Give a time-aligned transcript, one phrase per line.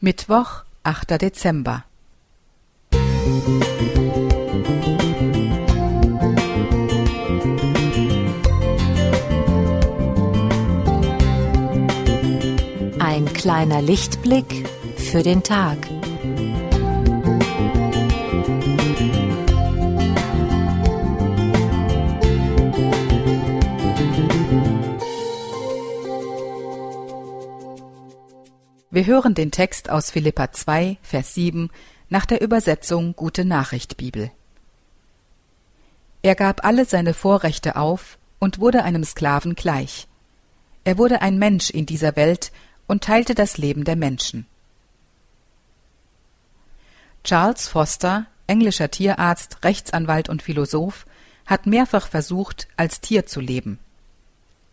[0.00, 1.20] Mittwoch, 8.
[1.20, 1.84] Dezember.
[13.00, 15.78] Ein kleiner Lichtblick für den Tag.
[28.90, 31.68] Wir hören den Text aus Philippa 2, Vers 7
[32.08, 34.30] nach der Übersetzung Gute Nachricht Bibel.
[36.22, 40.08] Er gab alle seine Vorrechte auf und wurde einem Sklaven gleich.
[40.84, 42.50] Er wurde ein Mensch in dieser Welt
[42.86, 44.46] und teilte das Leben der Menschen.
[47.24, 51.04] Charles Foster, englischer Tierarzt, Rechtsanwalt und Philosoph,
[51.44, 53.78] hat mehrfach versucht, als Tier zu leben.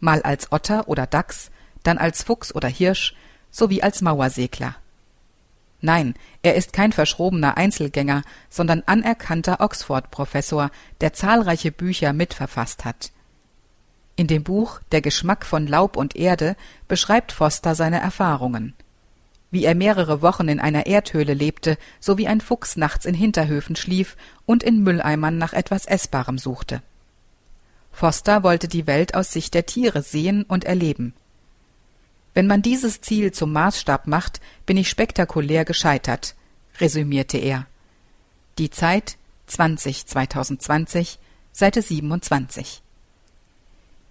[0.00, 1.50] Mal als Otter oder Dachs,
[1.82, 3.14] dann als Fuchs oder Hirsch,
[3.52, 4.74] sowie als Mauersegler.
[5.80, 13.12] Nein, er ist kein verschrobener Einzelgänger, sondern anerkannter Oxford-Professor, der zahlreiche Bücher mitverfasst hat.
[14.14, 18.74] In dem Buch Der Geschmack von Laub und Erde beschreibt Foster seine Erfahrungen.
[19.50, 23.76] Wie er mehrere Wochen in einer Erdhöhle lebte, so wie ein Fuchs nachts in Hinterhöfen
[23.76, 26.82] schlief und in Mülleimern nach etwas Essbarem suchte.
[27.90, 31.12] Foster wollte die Welt aus Sicht der Tiere sehen und erleben.
[32.34, 36.34] Wenn man dieses Ziel zum Maßstab macht, bin ich spektakulär gescheitert,
[36.80, 37.66] resümierte er.
[38.58, 39.16] Die Zeit
[39.46, 41.18] 20 2020,
[41.52, 42.82] Seite 27.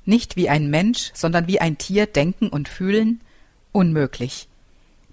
[0.06, 3.22] Nicht wie ein Mensch, sondern wie ein Tier denken und fühlen?
[3.72, 4.48] Unmöglich.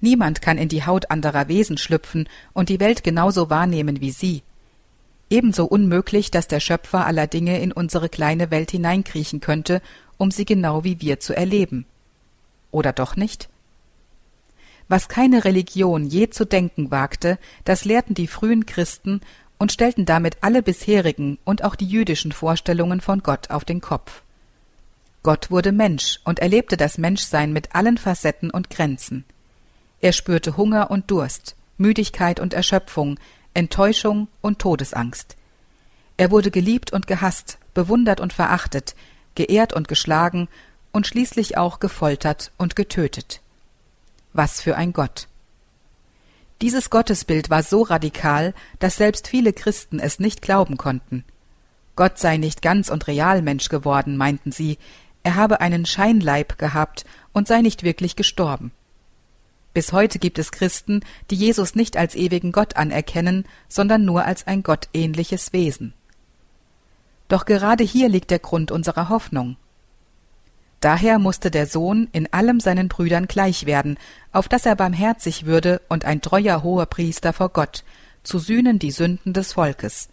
[0.01, 4.43] Niemand kann in die Haut anderer Wesen schlüpfen und die Welt genauso wahrnehmen wie sie.
[5.31, 9.83] Ebenso unmöglich, dass der Schöpfer aller Dinge in unsere kleine Welt hineinkriechen könnte,
[10.17, 11.85] um sie genau wie wir zu erleben.
[12.71, 13.49] Oder doch nicht?
[14.89, 19.21] Was keine Religion je zu denken wagte, das lehrten die frühen Christen
[19.59, 24.23] und stellten damit alle bisherigen und auch die jüdischen Vorstellungen von Gott auf den Kopf.
[25.23, 29.25] Gott wurde Mensch und erlebte das Menschsein mit allen Facetten und Grenzen.
[30.01, 33.19] Er spürte Hunger und Durst, Müdigkeit und Erschöpfung,
[33.53, 35.37] Enttäuschung und Todesangst.
[36.17, 38.95] Er wurde geliebt und gehasst, bewundert und verachtet,
[39.35, 40.49] geehrt und geschlagen
[40.99, 43.41] und schließlich auch gefoltert und getötet.
[44.33, 45.29] Was für ein Gott.
[46.61, 51.23] Dieses Gottesbild war so radikal, dass selbst viele Christen es nicht glauben konnten.
[51.95, 54.77] Gott sei nicht ganz und real Mensch geworden, meinten sie,
[55.23, 58.73] er habe einen Scheinleib gehabt und sei nicht wirklich gestorben.
[59.75, 64.49] Bis heute gibt es Christen, die Jesus nicht als ewigen Gott anerkennen, sondern nur als
[64.49, 65.93] ein gottähnliches Wesen.
[67.29, 69.57] Doch gerade hier liegt der Grund unserer Hoffnung.
[70.81, 73.99] Daher musste der Sohn in allem seinen Brüdern gleich werden,
[74.31, 77.85] auf dass er barmherzig würde und ein treuer Hohepriester vor Gott,
[78.23, 80.09] zu sühnen die Sünden des Volkes.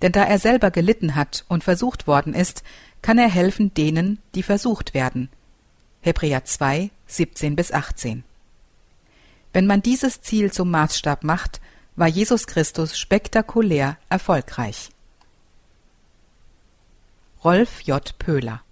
[0.00, 2.62] Denn da er selber gelitten hat und versucht worden ist,
[3.02, 5.28] kann er helfen denen, die versucht werden.
[6.00, 8.24] Hebräer 2, 17 bis 18.
[9.52, 11.60] Wenn man dieses Ziel zum Maßstab macht,
[11.94, 14.88] war Jesus Christus spektakulär erfolgreich.
[17.44, 18.18] Rolf J.
[18.18, 18.62] Pöhler